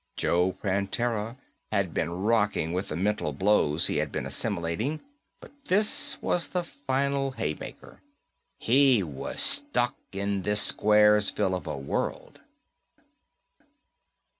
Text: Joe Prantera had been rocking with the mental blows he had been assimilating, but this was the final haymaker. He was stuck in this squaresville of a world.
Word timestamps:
Joe 0.17 0.53
Prantera 0.53 1.37
had 1.71 1.93
been 1.93 2.09
rocking 2.09 2.73
with 2.73 2.87
the 2.87 2.95
mental 2.95 3.33
blows 3.33 3.85
he 3.85 3.97
had 3.97 4.11
been 4.11 4.25
assimilating, 4.25 4.99
but 5.39 5.51
this 5.65 6.19
was 6.23 6.47
the 6.49 6.63
final 6.63 7.33
haymaker. 7.33 8.01
He 8.57 9.03
was 9.03 9.43
stuck 9.43 9.95
in 10.11 10.41
this 10.41 10.71
squaresville 10.73 11.53
of 11.55 11.67
a 11.67 11.77
world. 11.77 12.39